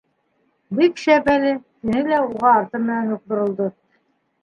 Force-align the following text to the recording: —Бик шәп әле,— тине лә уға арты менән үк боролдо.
—Бик 0.79 0.97
шәп 1.01 1.29
әле,— 1.35 1.53
тине 1.85 2.03
лә 2.09 2.25
уға 2.33 2.57
арты 2.63 2.85
менән 2.91 3.15
үк 3.21 3.33
боролдо. 3.33 3.73